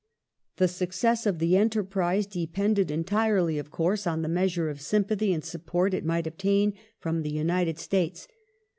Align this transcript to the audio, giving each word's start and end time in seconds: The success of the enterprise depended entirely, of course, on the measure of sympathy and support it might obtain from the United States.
The 0.55 0.67
success 0.67 1.27
of 1.27 1.37
the 1.37 1.55
enterprise 1.55 2.25
depended 2.25 2.89
entirely, 2.89 3.59
of 3.59 3.69
course, 3.69 4.07
on 4.07 4.23
the 4.23 4.27
measure 4.29 4.67
of 4.67 4.81
sympathy 4.81 5.31
and 5.31 5.45
support 5.45 5.93
it 5.93 6.03
might 6.03 6.25
obtain 6.25 6.73
from 6.99 7.21
the 7.21 7.29
United 7.29 7.77
States. 7.77 8.27